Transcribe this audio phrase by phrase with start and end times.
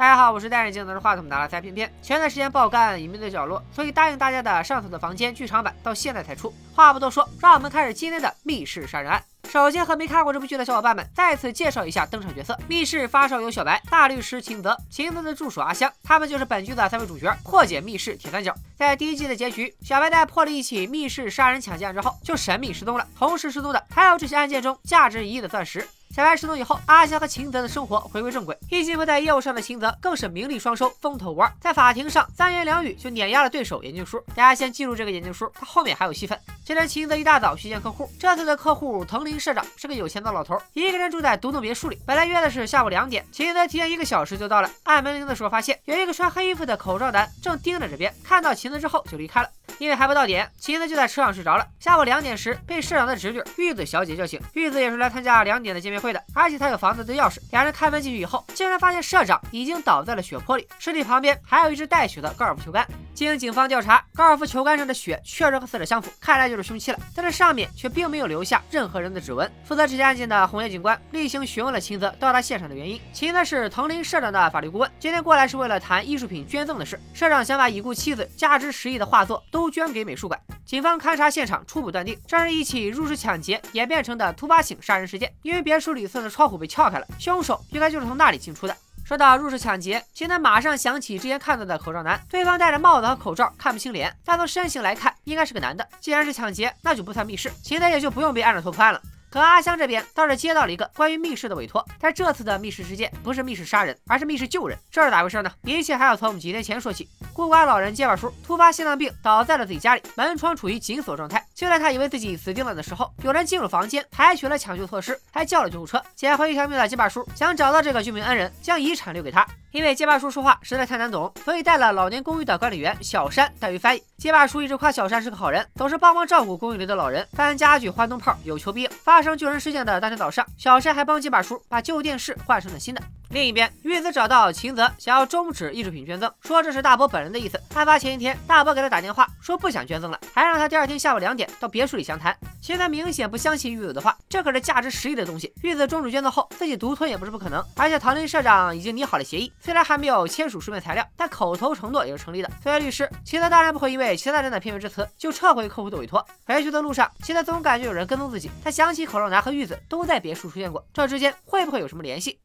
[0.00, 1.92] 大家好，我是戴眼镜拿着话筒拿了塞片片。
[2.00, 6.50] 前段时间爆肝隐秘的角落，所以答应大家的上头的房间剧场版到现在才出。
[6.74, 9.22] 话不多说，让我们开始今天的密室杀人案。
[9.50, 18.54] 首先和没看过这部剧的小伙伴们再次介绍一下登场角色：密室发烧友小白、大律师秦泽、秦泽的助手阿香，他们就是本剧的三位主角，破解密室铁三角。
[18.78, 23.06] 在第一季的结局，小白在破了一起密室杀人抢劫案之后，就神秘失踪了。
[23.18, 25.86] 同时失踪的还有这起案件中价值一亿的钻石。
[26.12, 28.58] 小白失踪以后，阿香和秦泽的生活回归正轨。
[28.68, 31.48] 一心不在业务上的秦泽更是名利双收，风头无二。
[31.60, 34.18] 在法庭上，三言两语就碾压了对手眼镜叔。
[34.30, 36.36] 大家先记住这个眼镜叔，他后面还有戏份。
[36.64, 38.10] 这天，秦泽一大早去见客户。
[38.18, 41.96] 这次的客户藤林社长是个有钱的老头，一个人住在独栋别墅里。
[42.04, 44.68] 本来约的是下午两点，秦泽提前一个小时就到了。
[44.82, 48.12] 按门铃的时候，发现有一个穿黑衣服的口罩男正盯着这边。
[48.24, 49.48] 看到秦泽之后，就离开了。
[49.80, 51.66] 因为还不到点，秦泽就在车上睡着了。
[51.78, 54.38] 下午两点时，被社长的侄女玉子小姐叫醒。
[54.52, 57.38] 玉子也是来参加两点的见面会的，而且她有房子的钥匙。
[57.50, 62.86] 两人开门进去以后，竟然发现社长已经倒在了血泊里，尸体旁边还有一只带血的高尔夫球杆。
[63.14, 66.98] 经警方调查，高尔夫球杆上的血确实和死者相符，看来就是凶器了。
[67.14, 69.50] 但是上面却并没有留下任何人的指纹。
[69.64, 73.00] 负责这起案件的红叶警官例行询问了秦泽到达现场的原因。
[73.14, 77.00] 秦泽是藤林社长的法律顾问，今天过来是为了谈艺术品捐赠的事。
[77.14, 80.40] 社长想把已故妻子价值十亿的画作都捐给美术馆。
[80.66, 88.76] 警方勘察现场，初步断定这是一起入室抢劫演变成的突发性杀人事件，因为别墅里侧的窗户被撬开了，凶手应该就是从那里进出的。
[89.04, 95.84] 说到入室抢劫，秦楠马上想起之前看到的口罩男，对方戴着帽子和口罩，看不清脸，但从身形来看，应该是个男的。
[96.00, 99.02] 既然是抢劫，那就不算密室，秦楠也就不用被按着头破案了。
[99.30, 104.76] 可阿香这边倒是接到了一个关于密室的委托，但这次的密室事件不是密室杀人，而是密室救人。
[104.90, 105.50] 这是咋回事呢？
[105.62, 107.08] 一切还要从几天前说起。
[107.32, 111.42] 孤寡老人结巴叔突发心脏病，倒在了自己家里，门窗处于紧锁状态。
[111.54, 116.02] 就在他以为自己死定了的时候，有人进入房间，采取了抢救措施，还叫了救护车。
[116.16, 119.46] 捡回一条命的结巴叔想找到这个救命恩人，将遗产留给他。
[119.70, 124.02] 因为结巴叔说话实在太难懂，所以带了老年公寓的管理员小山代为翻译。
[124.18, 128.90] 结巴叔一直夸小山是个好人，总是帮忙照顾公寓里的老人，搬家具、换灯泡，有求必应。
[129.04, 133.02] 发发生救人事件的当天早上，小帅还帮几把叔把旧电视换成了新的。
[133.32, 137.60] 另一边，玉子找到秦泽，想要终止艺术品捐赠，说这是大伯本人的意思。
[137.74, 142.36] 案发前一天，大伯给他打电话说不想捐赠了，还让他第二天下午两点到别墅里详谈。
[142.60, 147.64] 秦泽明显不相信玉子的话，这可是价值十亿的东西，玉子终止捐赠后自己独吞也不是不可能。
[147.76, 152.50] 而且唐林社长已经拟好了协议，虽然还没有签署书面材料，但口头承诺也是成立的。
[152.60, 156.26] 作为律师，秦泽当然不会因为其他人的片面之词就撤回客户的委托。
[156.44, 162.40] 回去的路上，秦泽总感觉有人跟踪自己，他想起口罩男和玉子都在别墅出现过，这之间会不会有什么联系？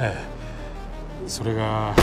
[0.00, 0.14] え
[1.24, 1.28] え。
[1.28, 1.94] それが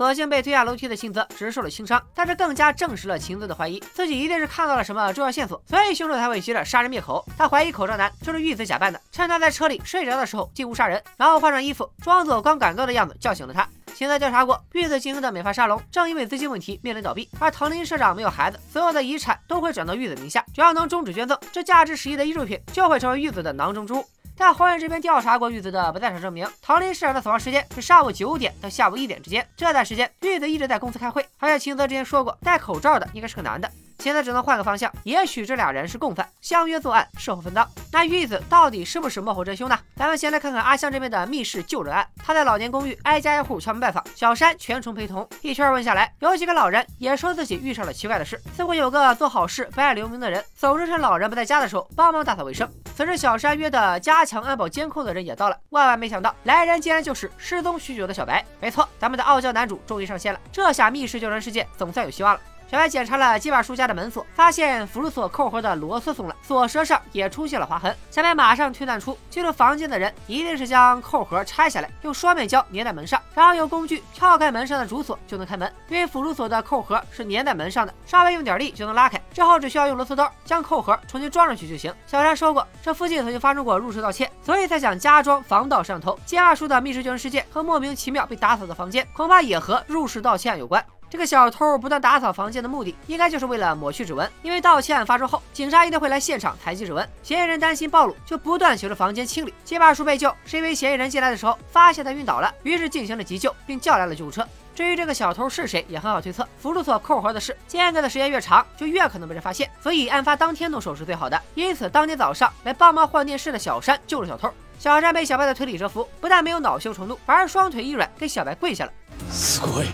[0.00, 7.22] 所幸被推下楼梯的秦泽只是受了轻伤，但是更加证实了秦泽的怀疑，自己一定是看到了什么重要线索，所以凶手才会急着杀人灭口。
[7.36, 13.68] 他怀疑口罩男就是玉子假扮的，趁他在车里睡着的时候进屋杀人，然后换上衣服，装作刚赶到的样子叫醒了他。
[13.94, 24.02] 秦泽调查过，玉子经营的美发沙龙正因为资金问题面临倒闭，而藤林社长没有孩子，所有的遗产都会转到玉子名下，只要能终止捐赠，这价值十亿的艺术品就会成为玉子的囊中之物。
[24.40, 29.46] 在黄院这边调查过玉子的不在场证明，唐林市长的死亡时间是上午九点到下午一点之间。
[29.54, 31.22] 这段时间，玉子一直在公司开会。
[31.38, 33.70] 而且秦泽之前说过，戴口罩的应该是个男的。
[34.00, 37.68] 现在只能换个方向，也许这俩人是共犯，相约作案，事后分赃。
[37.92, 39.78] 那玉子到底是不是幕后真凶呢？
[39.96, 42.06] 咱们先来看看阿香这边的密室救人案。
[42.24, 45.28] 他在老年公寓挨家挨户敲门拜访，小山全程陪同。
[45.42, 52.68] 一圈问下来，有几个老人也说自己遇上了奇怪的事，似乎有个做好事不爱留名的人，总是趁老人不在家的时候帮忙打扫卫生。
[52.96, 58.44] 此时小山约的加强安保监控的人也到了，万万没想到来人竟然就是失踪许久的小白。
[58.60, 62.40] 没错，咱们的傲娇男主终于上线了，这下密室救人事件总算有希望了。
[62.70, 67.92] 小白检查了基巴叔家的门锁，发现辅助锁扣盒的螺丝松了，锁舌上也出现了划痕。
[68.12, 75.68] 小白马上推断出进入房间的人一定是将扣盒拆下来，用双面胶粘在门上，然后用工具撬开门上的主锁就能开门。
[75.88, 81.92] 因为辅助锁的扣盒是粘在门上的，稍微用点力就能拉开，之后只需要用螺丝刀将扣盒重新装上去就行。
[82.06, 86.16] 小山说过，这附近曾经发生过入室盗窃，所以才想加装防盗摄像头。
[86.24, 90.84] 基巴叔的密室救人事件和莫名其妙被打扫的房间，恐怕也和入室盗窃案有关。
[91.09, 94.29] 这个小偷不断打扫房间的目的，应该就是为了抹去指纹。
[94.41, 97.07] 因为盗窃案发生后，警察一定会来现场采集指纹。
[97.23, 99.53] 嫌疑人担心暴露，就不断求着房间清理。
[99.63, 104.45] 结巴叔被救，是因为嫌疑人进来的时候发现他晕倒了，于是进行了急救，并叫来了救护车。
[104.73, 106.45] 至于这个小偷是谁，也很好推测。
[106.59, 109.69] 辅助锁扣盒的事，间隔的时间越长，就越可能被人发现。
[109.81, 111.41] 所以案发当天动手是最好的。
[111.53, 114.51] 因此，当天早上来帮忙换电视的小山救了小偷。
[114.77, 118.91] 小山被小白的推理折服，不但没有恼羞成怒，反而双腿一软，给小白跪下了。
[119.31, 119.87] すごい。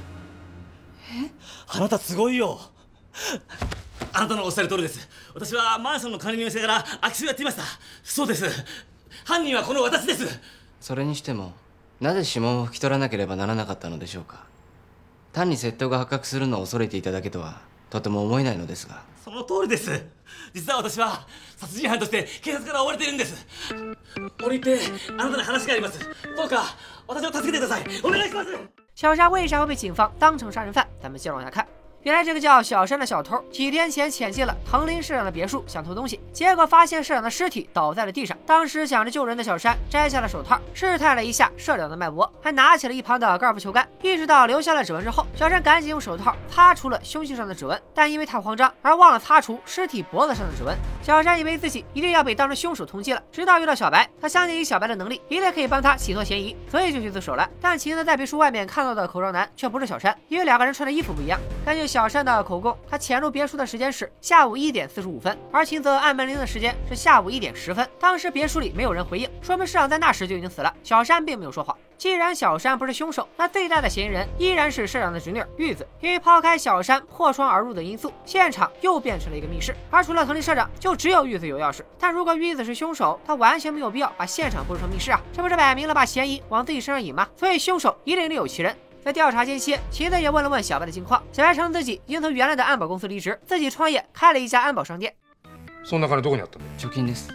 [1.11, 1.31] え？
[1.69, 2.61] あなたすごいよ。
[4.13, 5.09] あなたのおっしゃる通りです。
[5.35, 7.63] 私はマンションの管理人をしてから空き巣をやっていました。
[8.03, 8.45] そうです。
[9.25, 10.41] 犯人はこの私です。
[10.81, 11.53] それにしても、
[12.01, 14.47] なぜ指紋を拭き取らなければならなかったのでしょうか。
[15.37, 17.61] 単に窃盗が発覚するのを恐れていただけとは
[17.91, 19.91] とても思えないのですがその通りです
[20.55, 21.27] 実は私は
[21.59, 23.45] 殺人犯として警察から追われているんです
[24.43, 26.01] 折り入ってあなたに話があります
[26.35, 26.75] どうか
[27.07, 30.89] 私を助けてくださいお願いします小沙为啥会被警方当成杀人犯？
[31.03, 31.67] 咱们接着往下看。
[32.07, 38.39] 原来这个叫小山的小偷几天前潜进了藤林社长的别墅，想偷东西，结果发现社长的尸体倒在了地上。
[38.47, 43.85] 当时想着救人的小山摘下了手套，试探了一下社长的脉搏，还拿起了一旁的高尔夫球杆。
[44.03, 50.77] 意识到留下了指纹之后，小山赶紧用手套擦除了凶器上的指纹，但因为太慌张而忘了擦除尸体脖子上的指纹。
[51.03, 57.51] 小山以为自己一定要被当成凶手通缉了，直到遇到小白，他相信以小白的能力，一定可以帮他洗脱嫌疑，所以就去自首了。
[57.61, 61.37] 但秦泽在别墅外面看到的口罩男却不是小山，因为两个人穿的衣服不一样。
[61.65, 62.77] 根据小山的口供。
[62.91, 67.89] 他潜入别墅的时间是下午一点四十五分，而秦泽按门铃的时间是下午一点十分。
[67.99, 70.71] 当时别墅里没有人回应，说明市长在那时就已经死了。
[70.83, 71.75] 小山并没有说谎。
[71.97, 75.89] 既然小山不是凶手，那最大的嫌疑人依然是社长的侄女玉子。
[76.03, 81.81] 因为抛开小山破窗而入的因素，现场又变成了一个密室，而除了藤林社长，就只有玉子有钥匙。
[81.99, 87.27] 但如果玉子是凶手，他完全没有必要把现场布置成密室啊，这不是摆明了把嫌疑往自己身上引吗？
[87.35, 88.77] 所以凶手一定另有其人。
[89.07, 91.23] 在调查间歇，秦泽也问了问小白的近况。
[91.31, 95.15] 小白称自己已经从原来的安保公司离职，自己创业开了一家安保商店。
[95.85, 96.65] そんな金どこにあったの？
[96.77, 97.31] 貯金です。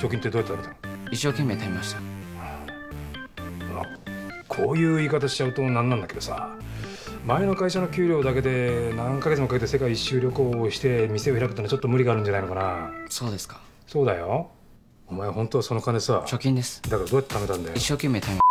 [0.00, 1.12] 貯金ってどうやって貯めたの？
[1.12, 2.00] 一生懸命貯めました。
[4.48, 6.56] こういう言い方しちゃうとなんなんだけどさ、
[7.24, 12.90] 前の会社の給料だけで何ヶ月もかけて世界一周旅行をして店を開くってのはちょっと無理があるんじゃないのかな。
[13.08, 13.60] そうですか。
[13.86, 14.50] そうだよ。
[15.06, 16.24] お前本当はその金さ。
[16.26, 16.82] 貯金です。
[16.82, 17.76] だからどうやって貯めたんだよ？
[17.76, 18.41] 一生懸命貯め。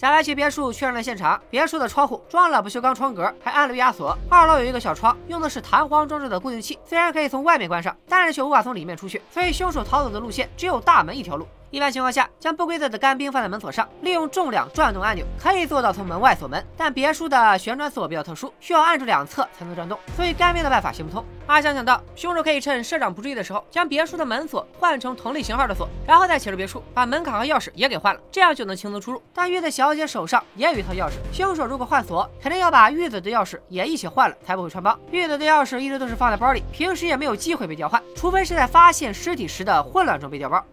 [0.00, 4.16] 小白去别墅确认了现场，别墅的窗户装了不锈钢窗格，还安了压锁。
[4.30, 11.46] 二楼有一个小窗，用的是弹簧装置的固定器，虽然可以从外面关上，但是却无法从里面出去，所以凶手逃走的路线只有大门一条路。
[11.70, 16.64] 一般情况下，将不规则的干冰放在门锁上，利用重量转动按钮，可以做到从门外锁门。
[16.76, 21.24] 但别墅的旋转锁比较特殊，需要按住两侧才能转动，所以干冰的办法行不通。
[21.46, 29.22] 阿香想到，凶手可以趁社长不注意的时候，将别墅的门锁换成同类型号的锁，然后再潜入别墅，把门卡和钥匙也给换了，这样就能轻松出入。
[29.32, 34.98] 但玉子小姐手上也有一套钥匙，凶手如果换锁，肯定要把玉子的钥匙也一起换了，才不会穿帮。
[35.12, 40.64] 玉子的钥匙一直都是放在包里，平时也没有机会被调换，除非是在发现尸体时的混乱中被调包。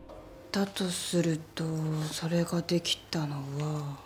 [0.50, 1.64] だとすると
[2.10, 3.96] それができたのは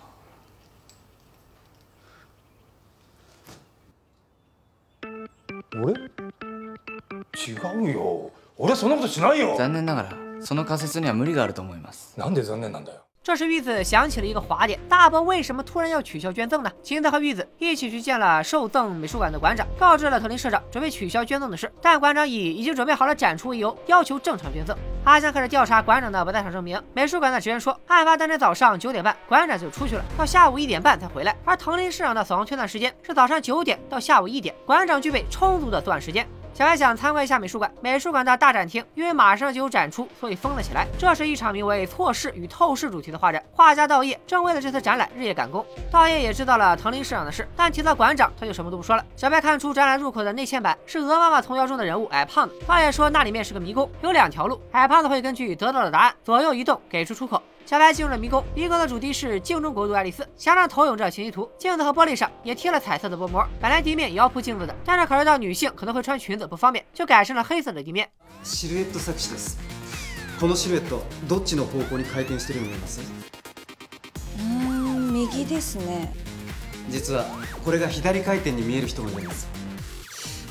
[5.83, 16.71] 俺違うよ俺はそんなことしないよ残念ながらその仮説には無理があると思いますなんで残念なんだよ这时，玉子想起了一个滑点，大伯为什么突然要取消捐赠呢？
[16.81, 24.79] 秦泽和玉子一起去见了受赠美术馆的馆长，告知了藤林社长准备取消捐赠的事，但馆长以已经准备好了展出为由，要求正常捐赠。
[25.04, 26.80] 阿香开始调查馆长的不在场证明。
[26.94, 31.36] 美术馆的职员说，案发当天早上九点半，馆长就出去了，到下午一点半才回来。
[31.44, 36.28] 而藤林市长的死亡推断时间是早上九点到下午一点，馆长具备充足的作案时间。
[36.62, 40.86] 小白想参观一下美术馆，美术馆的大展厅因为马上就有展出，所以封了起来。
[40.96, 45.66] 这是一场名为“错视与透视”主题的画展，画家道叶正为了这次展览日夜赶工。
[45.90, 49.04] 道叶也知道了藤林市长的事，但提到馆长，他就什么都不说了。
[49.16, 57.42] 小白看出展览入口的内嵌板是《鹅妈妈童谣》中的人物矮胖子，道叶说那里面是个迷宫，有两条路，矮胖子会根据得到的答案左右移动，给出出口。
[57.71, 63.45] 小白进入了迷宫，迷宫的主题是镜中国度爱丽丝，墙上投影着情绪图，镜子和玻璃上也贴了彩色的薄膜。
[63.61, 68.09] 本来地面也要铺镜子的，但是考虑到女性可能会穿裙子不方便，就改成了黑色的地面。
[68.45, 69.59] シルエット錯視です。
[70.39, 73.01] このシルエットどっちの方向に回転してるように見えます？
[74.39, 76.13] うん、右ですね。
[76.89, 77.25] 実は
[77.65, 79.49] これが左回転に見える人もいるんです。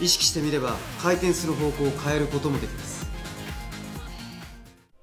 [0.02, 2.99] 意識してみれば回転する方向を変えることもできます。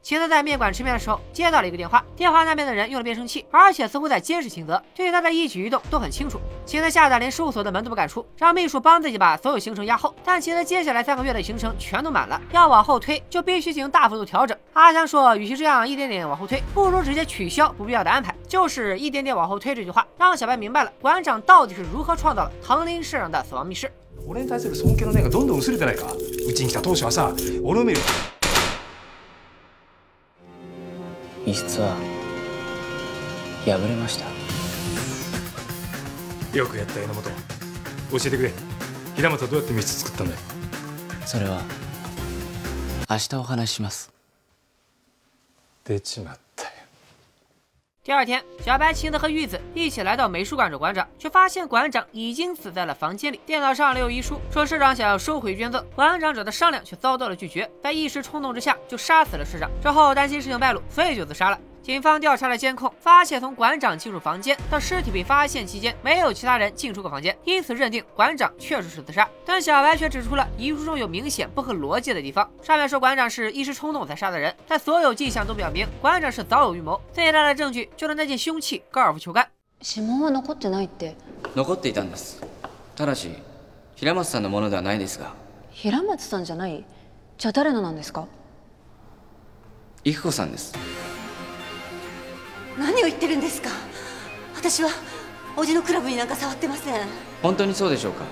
[0.07, 6.41] 秦泽在面馆吃面的时候接到了一个电话，电话那边的人用了变声器，而且似乎在监视秦泽，对他的一举一动都很清楚。
[6.67, 10.13] 秦泽吓得连事务所的门都不敢出，让秘书帮自己把所有行程压后。
[10.25, 14.59] 但秦泽接下来三个月的行程全都满了，要往后推就必须进行大幅度调整。
[14.73, 18.35] 阿香说，与其这样一点点往后推，不如直接取消不必要的安排。
[18.49, 23.89] 就是一点点往后推这句话，让小白明白了馆长到底是如何创造了唐林市长的死亡密室。
[24.27, 26.07] 俺に対する尊敬の念がどんどん薄れてないか。
[26.49, 27.33] うちに来た当初はさ、
[27.63, 28.01] 俺を見る。
[31.48, 31.96] 密室は
[33.64, 34.26] 破れました。
[36.58, 37.24] よくやった榎本。
[37.24, 37.32] 教
[38.18, 38.52] えてくれ。
[39.16, 40.40] 平本はどうやって密室作ったんだよ
[41.26, 41.62] それは
[43.10, 44.12] 明日お話しします。
[45.86, 46.42] 出ちまった。
[46.42, 46.47] よ
[48.08, 55.86] 第二天，小白、亲自和玉子一起来到美术馆找馆长，却发现馆长已经死在了房间里，电脑上留有遗书，说市长想要收回捐赠。
[55.94, 59.70] 馆长找他商量，却遭到了拒绝，在一时冲动之下就杀死了市长。
[59.82, 61.60] 之后担心事情败露，所以就自杀了。
[61.83, 69.29] 警方调查了监控，发现从馆长进入房间到尸体被发现期间，没有其他人进出过房间，因此认定馆长确实是自杀。
[69.45, 72.49] 但小白却指出了遗书中有明显不合逻辑的地方。
[72.63, 77.01] 上面说馆长是一时冲动才杀的人，但所有迹象都表明馆长是早有预谋。
[77.13, 79.47] 最大的证据就是那件凶器——高尔夫球杆。
[79.85, 81.17] 指紋は残ってないって
[81.57, 82.41] 残っていたんです
[82.95, 83.33] ただし
[83.97, 85.35] 平松さんのものではないですが
[85.73, 86.85] 平松さんじゃない
[87.37, 88.29] じゃあ誰のなんですか
[90.05, 90.73] 育子さんです
[92.78, 93.70] 何を言ってるんですか？
[94.56, 94.90] 私は
[95.56, 97.08] おじのクラブになんか触ってません
[97.42, 98.24] 本当にそうでしょうか？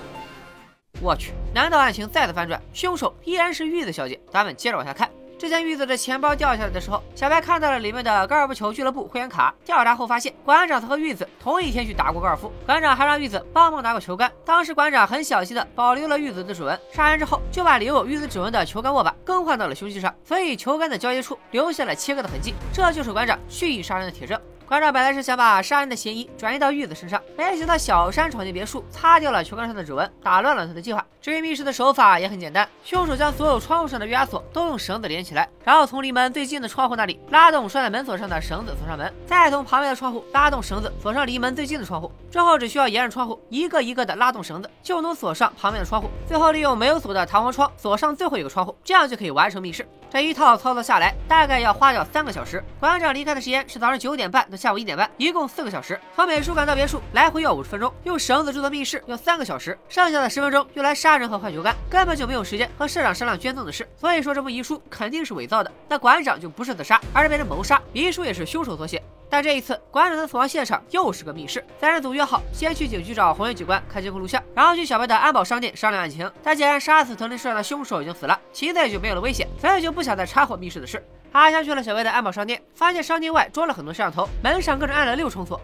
[1.02, 4.18] 我去，难道案情再次反转，凶手依然是玉子小姐？
[4.30, 5.10] 咱们接着往下看。
[5.38, 9.54] 之前玉子的钱包掉下来的时候，小白看到了里面的高尔夫球俱乐部会员卡。
[9.66, 12.50] 调查后发现，馆长曾和玉子同一天去打过高尔夫。
[12.64, 14.32] 馆长还让玉子帮忙拿过球杆。
[14.46, 16.78] 当时馆长很小心的保留了玉子的指纹。
[16.90, 22.54] 杀人之后，就把留有玉子指纹的球杆握把更换到了凶器上，所以球杆的交接处留下了切割的痕迹。
[22.72, 24.40] 这就是馆长蓄意杀人的铁证。
[24.68, 31.06] 馆长本来是想把杀人的嫌疑转移到玉子身上，没想到小山闯进别墅，擦掉了球杆上的指纹，打乱了他的计划。
[31.22, 42.10] 至于密室的手法也很简单，凶手将所有窗户上的约锁都用绳子连起来，然后从离门最近的窗户那里拉动拴在门锁上的绳子锁上门，再从旁边的窗户拉动绳子锁上离门最近的窗户。
[42.28, 46.10] 之后只需要沿着窗户一个一个的拉动绳子，就能锁上旁边的窗户。
[46.26, 49.86] 最后利用没有锁的弹簧窗锁上最后一个窗户，这样就可以完成密室。
[50.08, 52.62] 这一套操作下来，大概要花掉三个小时。
[52.80, 56.00] 馆长离开的时间是早上九点半到下午一点半，一共四个小时。
[56.14, 63.86] 从美术馆到别墅来回要五十分钟，用绳子制作密室要三个小时，剩下的十分钟用来杀人和换球杆，根本就没有时间和社长商量捐赠的事。
[63.96, 65.70] 所以说这封遗书肯定是伪造的。
[65.88, 69.02] 那馆长就不是自杀，而是被人谋杀，遗书也是凶手所写。
[69.28, 71.64] 但这一次，馆长的死亡现场又是个密室。
[71.80, 76.30] 三人组约好，先去警局找红衣警官看监控录像，然后去小白的安保商店商量案情。
[76.42, 81.04] 但既然杀死藤林社长的凶手已经死了，其子也就没有了危险，所以就不想再掺和密室的事。
[81.32, 85.60] 阿香去了小白的安保商店，发现商店外装了很多摄像头，门上更是按了六重锁。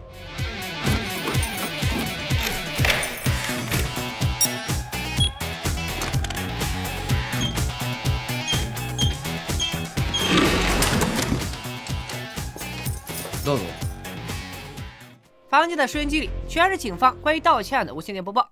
[15.53, 18.49] 房间的收音机里全是警方关于道歉案的无线电播报。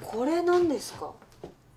[0.00, 1.10] これ何ですか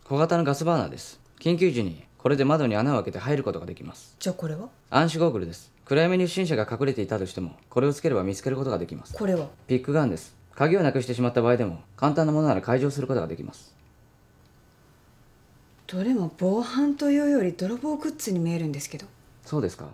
[0.03, 13.73] 小型のガスバーナーです緊急時にこれで窓に穴を開けて入ることができますじゃあこれは暗視ゴーグルです暗闇に不審者が隠れていたとしてもこれをつければ見つけることができますこれはピックガンです鍵をなくしてしまった場合でも簡単なものなら解錠することができます
[15.87, 19.07] どれも防犯というより泥棒グッズに見えるんですけど
[19.46, 19.86] そうですか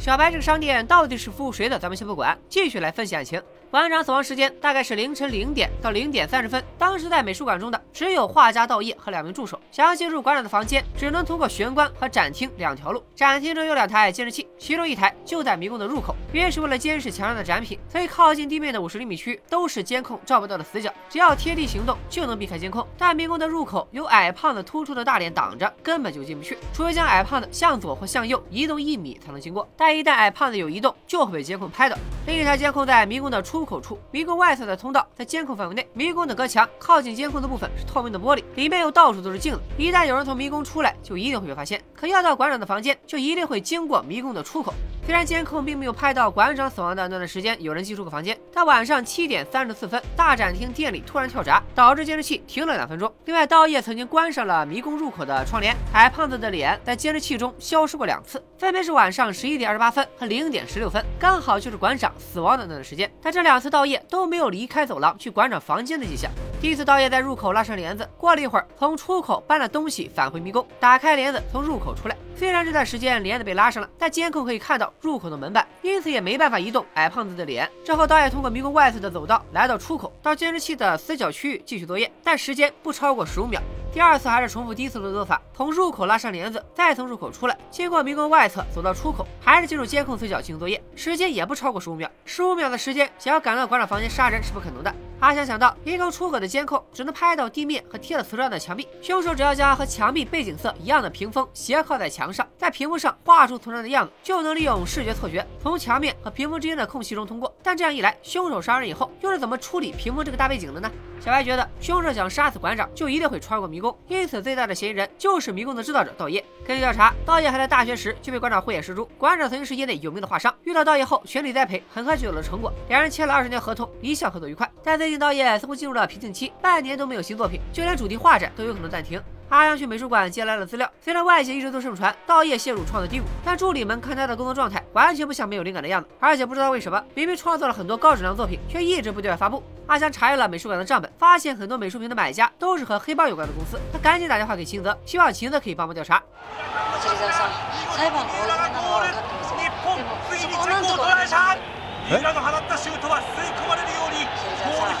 [0.00, 3.42] 小白这个商店到底是服务谁的，咱们先不管，继续来分析案情。
[3.71, 9.57] 馆长死亡时间大概是凌晨零点到零点三十分，当时在美术馆中的只有画家道业和两名助手。
[9.71, 13.01] 想要进入馆长的房间，只能通过玄关和展厅两条路。
[13.15, 22.85] 展厅中有两台监视器，其中一台就在迷宫的入口，因为是为了监视墙上的展品，所以靠近地面的五十厘米区都是监控照不到的死角，只要贴地行动就能避开监控。
[22.97, 29.65] 但迷宫的入口有矮胖子突出的大脸挡着，根本就进不去，除非将矮胖子向左或向右移动一米才能经过。
[29.77, 31.97] 但一旦矮胖子有移动，就会被监控拍到。
[32.27, 35.87] 另一台监控在迷宫的出出口处，迷宫外侧的通道在监控范围内。
[35.93, 39.61] 迷宫的隔墙靠近监控的部分是透明的玻璃，里面又到处都是镜子。
[39.77, 41.79] 一旦有人从迷宫出来，就一定会被发现。
[41.93, 44.73] 可要到馆长的房间，就一定会经过迷宫的出口。
[45.03, 53.11] 虽然监控并没有拍到馆长死亡的那段时间有人进出过房间，但晚上七点三十四分，大展厅店里突然跳闸，导致监视器停了两分钟。
[53.25, 63.11] 另外，道业曾经关上了迷宫入口的窗帘，矮胖子的脸在监视器中消失过两次，分别是晚上十一点二十八分和零点十六分，刚好就是馆长死亡的那段时间。
[63.21, 66.31] 但这两次道业都没有离开走廊去馆长房间的迹象。
[66.61, 72.15] 第一次，道业在入口拉上帘子，过了一会儿，从出口搬了东西返回迷宫，打开帘子从入口出来。
[72.41, 77.69] 虽然这段时间帘子被拉上了，但监控可以看到入口的门板，因此也没办法移动矮胖子的脸。
[77.85, 83.61] 之后，导演通过迷宫外侧的走道来到出口，到监视器的死角区域继续作业，但时间不超过十五秒。
[83.93, 92.09] 第二次还是重复第一次的做法，从入口拉上帘子，再从入口出来，经过迷宫外侧走到出口，还是进入监控死角进行作业，时间也不超过十五秒。
[92.25, 94.91] 十五秒的时间，想要赶到馆长房间杀人是不可能的。
[95.21, 107.55] 阿强想到迷宫出口的监控只能拍到地面和贴了瓷砖的墙壁，凶手只要将和墙壁背景色一样的屏风斜靠在墙上，在屏幕上画出瓷砖的样子，就能利用视觉错觉从墙面和屏风之间的空隙中通过。
[107.61, 110.89] 但这样一来，凶手杀人以后又是怎么处理屏风这个大背景的呢？
[111.19, 116.43] 小白觉得凶手想杀死馆长，就一定会穿过迷宫，因此最大的嫌疑人就是迷宫的制造者道业。
[116.65, 124.67] 根据调查，道业还在大学时就被馆长慧眼识珠，馆长曾经是业内有名的画商，遇到道业后全力栽培，很快就有了成果，两人签了二十年合同，一向合作愉快。
[124.83, 129.21] 但最近道业似乎进入了瓶颈期，半年都没有新作品，就连主题画展都有可能暂停。
[129.49, 136.07] 阿阳去美术馆借来了资料，虽然外界一直都盛传道业陷入创作低谷，但助理们看他的工作状态，完全不像没有灵感的样子。
[136.21, 139.61] 而且不知道为什么，明明创作了很多高质量作品，却一直不对外发布。
[139.87, 143.77] 阿香查阅了美术馆的账本，发现很多美术品的买家都是和黑帮有关的公司。
[143.91, 146.23] 他赶紧打电话给秦泽，希望秦泽可以帮忙调查。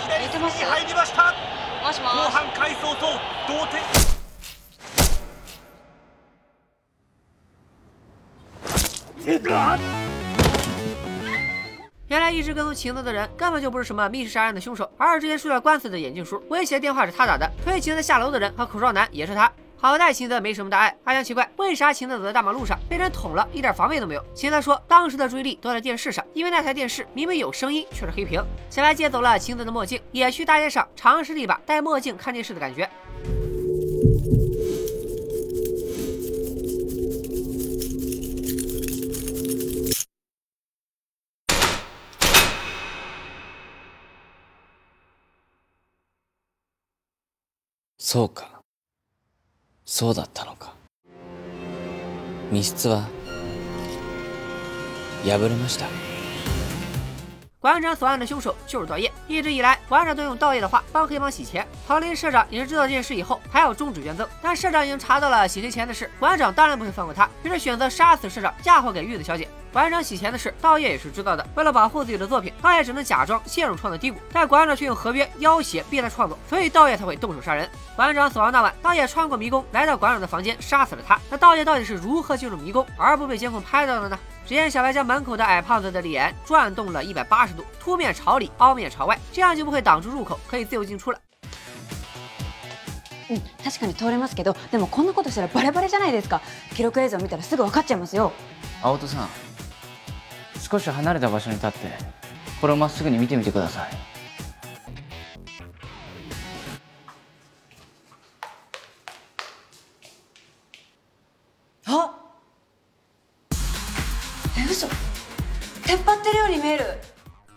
[0.00, 1.46] ん裁判が大詰めなのは分かってますよでもそこをなんとかお願いします三浦の放ったシュートは吸い込まれるようにゴール左隅に入りました
[1.82, 3.06] もしも後し半回想と
[3.46, 3.82] 同点
[12.08, 16.40] 原来一直跟踪秦泽的人根本就不是什么密室杀人的凶手，而是之前输了官司的眼镜叔。
[16.48, 19.52] 威胁电话是他打的，推秦泽下楼的人和口罩男也是他。
[19.80, 20.96] 好在秦泽没什么大碍。
[21.04, 24.24] 阿香奇怪，为啥秦泽走在大马路上被人捅了，一点防备都没有？
[24.34, 28.42] 秦泽说，当时的注意力都在电视上，因为那台电视明明有声音，却是黑屏。
[28.70, 32.88] 小白借走了秦泽的墨镜，也去大街上尝试了一把戴墨镜看电视的感觉。
[47.98, 48.59] そうか
[49.90, 50.74] そうだったのか
[52.50, 53.08] 密室は
[55.24, 55.86] 破れました
[57.58, 59.10] 馆长所案的凶手就是道业。
[59.26, 61.66] 一直以来，馆长都用道业的话帮黑帮洗钱。
[61.88, 64.28] 唐林社长也是知道这件事以后，还要终止捐赠。
[64.40, 69.48] 但社长已经查到了洗黑钱的事，馆长当然不会放过他，于是选择杀死社长，嫁祸给玉子小姐。
[69.72, 71.46] 馆长洗钱的事，道业也是知道的。
[71.54, 77.68] 为了保护自己的作品，道业只能假装陷入创作低谷，但馆长却用合约要挟逼他创作，所以道业才会动手杀人。
[77.94, 81.18] 馆长死亡那晚，道业穿过迷宫来到馆长的房间，杀死了他。
[81.30, 84.18] 那道业到底是如何进入迷宫而不被监控拍到的呢？
[84.46, 91.18] 只见小白将门口的矮胖子的脸转动了一百八十度，凸面朝里，凹面朝外，这样就不会挡住入口，可以自由进出了。
[93.28, 96.40] うん確かに通れますけどでもこんなことしたらバレバレじゃないですか
[96.76, 98.32] 記録映像見たらすぐ分かっちゃいますよ
[98.80, 99.28] 青戸さん
[100.71, 101.79] 少し離れた場所に立って
[102.61, 103.89] これをまっすぐに見てみてください。
[111.87, 112.15] あ
[114.57, 114.87] え嘘。
[115.85, 117.10] 出っ張ってるように見える。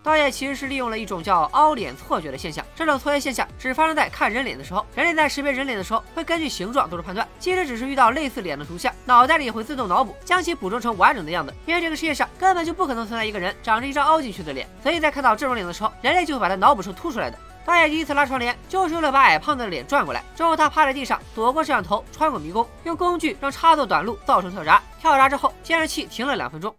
[0.05, 4.85] 道业其实是利用了一种叫凹脸错觉的现象，这种错觉现象只发生在看人脸的时候。
[4.93, 11.51] 人类在识别人脸的时候，会根据形状做出判断，即使只是遇到类似脸的图像，脑袋里也会自动脑补，将其捕捉成完整的样子。
[11.65, 17.39] 因为这个世界上根本就不可能存在一个人长着一张凹进去的脸，所以在看到这种脸的时候，人类就会把它脑补成凸出来的。
[17.65, 20.23] 道业第一次拉窗帘，就是为了把矮胖子的脸转过来。
[20.35, 24.83] 之后他趴在地上，躲过摄像头，穿过迷宫，用工具让插座短路，造成跳闸。
[25.01, 26.75] 跳闸之后，监视器停了两分钟。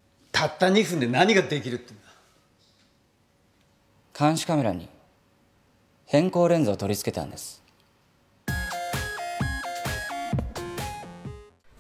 [4.18, 4.88] 監視カメラに
[6.07, 7.62] 変更レンズを取り付けたんです。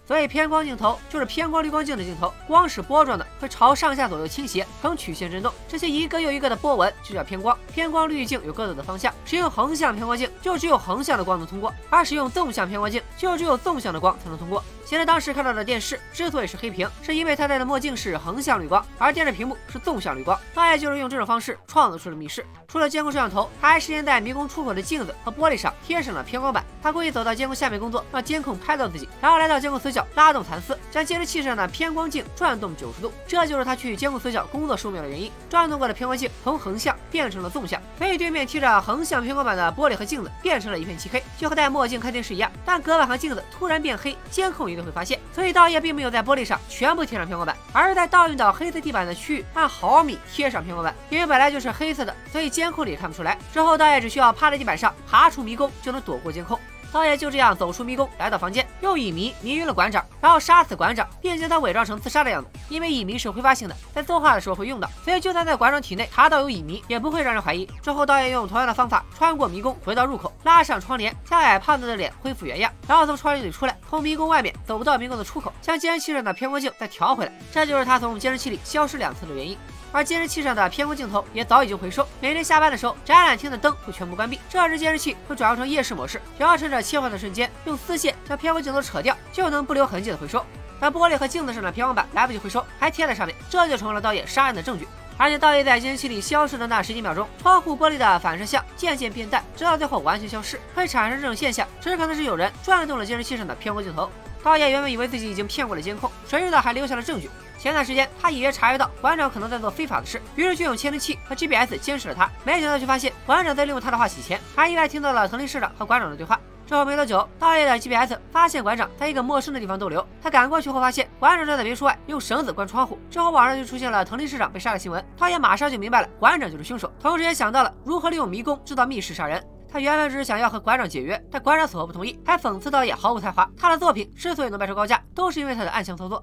[0.06, 5.52] 所以偏光镜头就是偏光滤光镜的镜头，光是波状的，会朝上下左右倾斜，呈曲线震动。
[5.68, 7.56] 这些一个又一个的波纹就叫偏光。
[7.72, 14.62] 偏光滤镜有各自的方向，使用横向偏光镜就只有横向的光能通过，而使用纵向偏光镜就只有纵向的光才能通过。
[14.84, 20.38] 现在当时看到的电视之所以是黑屏，是因为他戴的墨镜是横向滤光，而电视屏幕是纵向滤光。
[20.54, 22.46] 大概就是用这种方式创造出了密室。
[22.68, 26.64] 除了监控摄像头，他还事先在迷宫出口的镜子和玻璃上贴上了偏光板。
[26.82, 33.12] 他故意走到监控下面工作，让监控拍到自己，然后来到监控死角，拉动蚕丝，将监视器上的偏光镜转动九十度。
[33.26, 35.30] 这就是他去监控死角工作数秒的原因。
[35.48, 42.50] 转动过的偏光镜从横向变成了纵向，所以对面贴着横向偏光板的玻璃和镜子变成了一片漆黑，就和戴墨镜看电视一样。
[42.64, 45.18] 但隔板和镜子突然变黑，监控一定会发现。
[45.32, 50.94] 所以道爷并没有在玻璃上全部贴上偏光板，而是在倒映到黑色地板的区域按毫米贴上偏光板。
[51.10, 53.38] 因为本来就是黑色的，所以监控里也看不出来。
[53.52, 56.58] 之后道爷只需要趴在地板上爬出迷宫，就能躲过监控。
[56.92, 62.48] 导演就这样走出迷宫，来到房间，用乙醚迷晕了馆长，然后杀死馆长，并将他伪装成自杀的样子。
[62.68, 67.66] 因为乙醚是挥发性的，在作画的时候会用到，所以就算在馆长体内查到有乙醚，也不会让人怀疑。
[67.82, 77.32] 之后导演用同样的方法穿过迷宫，回到入口，拉上窗帘，将矮胖子的脸恢复原样，然后从窗帘里出来，从迷宫外面走不到迷宫的出口，将监视器上的偏光镜再调回来。
[77.52, 79.56] 这就是他从监视器里消失两次的原因。
[79.92, 82.06] 而监视器上的偏光镜头也早已经回收。
[82.20, 90.44] 每天下班的时候，展览厅的灯会全部关闭，这时监视器会转换成夜视模式，只要趁着切换的瞬间，用丝线将偏光镜头扯掉，就能不留痕迹的回收。
[90.78, 94.86] 但玻璃和镜子上的偏光板来不及回收，还贴在上面，这就成为了导演杀人的证据。
[95.18, 100.60] 而且，导演在监视器里消失的那十几秒钟，窗户玻璃的反射像渐渐变淡，直到最后完全消失。
[100.74, 104.10] 会产生这种现象，只可能是有人转动了监视器上的偏光镜头。
[104.46, 107.28] 导演原本以为自己已经骗过了监控，谁知道还留下了证据。
[107.58, 112.30] 前段时间，他隐约察觉到馆长可能在做非法的事，于是就用窃听器和 GPS 监视了他。
[112.44, 116.38] 没想到却发现馆长在利用他的话洗钱，还意外听到了藤林市长和馆长的对话。
[116.64, 120.06] 之后没多久，导演的 GPS 发现馆长在一个陌生的地方逗留。
[120.22, 123.00] 他赶过去后，发现馆长站在别墅外，用绳子关窗户。
[123.10, 125.04] 之后网上就出现了藤林市长被杀的新闻。
[125.18, 129.44] 导演马上就明白了，馆长就是凶手，同时也想到了如何利用迷宫制造密室杀人。
[129.68, 133.50] 他原本只是想要和馆长解约，但馆长死活不同意，还讽刺导演毫无才华。
[133.56, 136.22] 他的作品之所以能卖出高价，都是因为他的暗箱操作。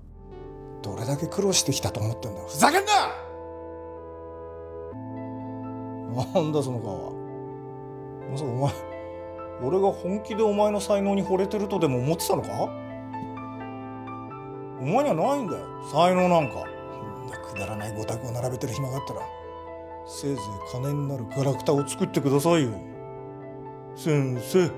[0.81, 2.41] どれだけ苦労してきたと思ってんだ？
[2.47, 2.91] ふざけんな！
[6.33, 7.11] なんだその顔は。
[8.31, 8.71] まさかお前
[9.61, 12.49] 俺が本気でお前の才能に惚れてるとでも思ってたのか？
[14.81, 15.65] お前にはないんだよ。
[15.91, 16.65] 才能なんか。
[17.23, 19.21] んなくだらないご託を並べてる暇があったら
[20.05, 22.71] せいぜい金になるガラクタを作ってくださいよ。
[23.94, 24.70] 先生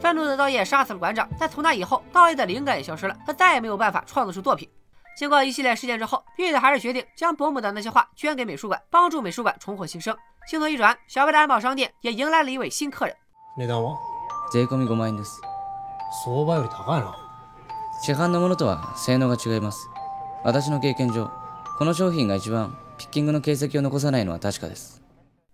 [0.00, 4.68] 愤怒的导演杀死了馆长，但从那以后，导演的灵感也消失了，他再也没有办法创作出作品。
[5.16, 10.16] 经过一系列事件之后，玉子还是决定将伯母的那些画捐给美术馆，帮助美术馆重获新生。
[10.48, 13.14] 镜头一转，小白的安保商店也迎来了一位新客人。
[13.56, 13.96] 値段は
[14.52, 15.40] 税込み5万円です
[16.24, 17.14] 相場より高いな
[18.02, 19.88] 市販のものとは性能が違います
[20.42, 21.30] 私の経験上
[21.78, 25.00] この商品が一番 ピッキングの形跡を残さないのは確かです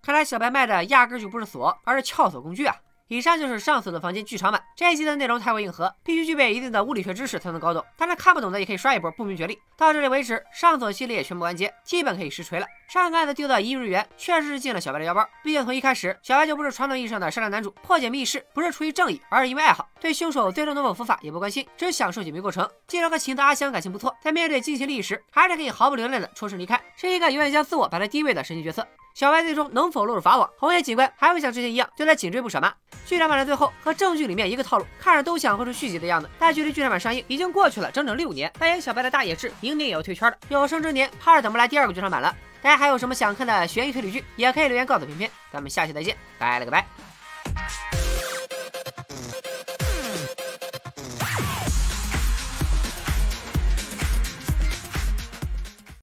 [0.02, 2.76] 看来小白卖的压根就不是锁，而是撬锁工具啊！
[3.08, 4.60] 以上就是上锁的房间剧场版。
[4.76, 7.84] 这一集的内容太过硬核，必须具备一定的物理学知识才能搞懂。
[7.96, 9.56] 当然看不懂的也可以刷一波不明觉厉。
[9.76, 12.66] 到这里为止，上锁系列全部完结，基本可以实锤了。
[12.91, 15.25] 上个案子丢的一亿日元，确实是进了小白的腰包。
[15.41, 19.87] 毕竟从一开始，小白就不是传统意义上的善良男主，破解密室不是出于正义，而是因为爱好。
[20.01, 22.69] 对凶手最终能否伏法也不关心，只享受解密过程。
[22.87, 28.85] 既然和秦的阿香感情不错，在面对金钱利益时，还是可以毫不留恋的抽身离开，是一个永远将自我摆在第一位的神奇角色。
[29.13, 30.49] 小白最终能否落入法网？
[30.57, 32.73] 红叶警官还会像之前一样对他紧追不舍吗？
[33.05, 36.29] 剧场版的最后和正剧里面一个套路，看着都想会出续集的样子。
[36.37, 42.35] 但距离剧场版上映已经过去了整整六年，扮演小白的大野智明年也要退圈了，有生之年怕是等不来第二个剧场版了。
[42.61, 48.00] 大家还有什么想看的悬疑推理剧，也可以留言告诉片片，咱们下期再见，拜了个拜。